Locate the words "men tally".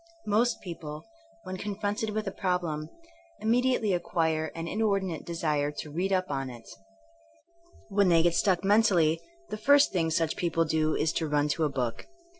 8.63-9.21